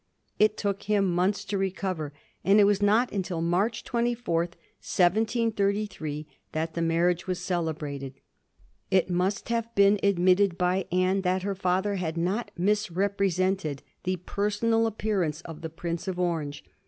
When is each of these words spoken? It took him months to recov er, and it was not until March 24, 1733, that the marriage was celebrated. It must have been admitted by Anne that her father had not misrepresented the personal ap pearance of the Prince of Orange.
It 0.39 0.57
took 0.57 0.81
him 0.89 1.05
months 1.13 1.45
to 1.45 1.59
recov 1.59 1.99
er, 1.99 2.13
and 2.43 2.59
it 2.59 2.63
was 2.63 2.81
not 2.81 3.11
until 3.11 3.39
March 3.39 3.83
24, 3.83 4.39
1733, 4.45 6.27
that 6.53 6.73
the 6.73 6.81
marriage 6.81 7.27
was 7.27 7.37
celebrated. 7.37 8.15
It 8.89 9.11
must 9.11 9.49
have 9.49 9.75
been 9.75 9.99
admitted 10.01 10.57
by 10.57 10.87
Anne 10.91 11.21
that 11.21 11.43
her 11.43 11.53
father 11.53 11.97
had 11.97 12.17
not 12.17 12.49
misrepresented 12.57 13.83
the 14.03 14.15
personal 14.15 14.87
ap 14.87 14.97
pearance 14.97 15.43
of 15.43 15.61
the 15.61 15.69
Prince 15.69 16.07
of 16.07 16.19
Orange. 16.19 16.63